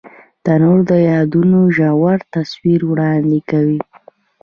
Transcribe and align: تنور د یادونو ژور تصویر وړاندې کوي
تنور 0.43 0.79
د 0.89 0.91
یادونو 1.11 1.59
ژور 1.75 2.19
تصویر 2.33 2.81
وړاندې 2.85 3.39
کوي 3.49 3.79